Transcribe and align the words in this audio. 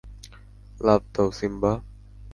লাফ 0.79 1.03
দাও, 1.13 1.27
সিম্বা! 1.39 1.71